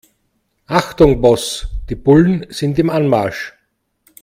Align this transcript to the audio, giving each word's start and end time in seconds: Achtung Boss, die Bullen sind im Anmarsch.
Achtung 0.67 1.21
Boss, 1.21 1.67
die 1.87 1.93
Bullen 1.93 2.47
sind 2.49 2.79
im 2.79 2.89
Anmarsch. 2.89 3.53